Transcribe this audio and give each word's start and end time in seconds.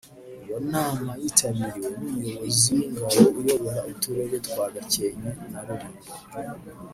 Iyo 0.43 0.57
nama 0.73 1.11
yitabiriwe 1.21 1.87
n'Umuyobozi 1.99 2.67
w'Ingabo 2.77 3.23
uyobora 3.41 3.81
Uturere 3.91 4.35
twa 4.47 4.65
Gakenke 4.73 5.29
na 5.51 5.59
Rulindo 5.67 6.11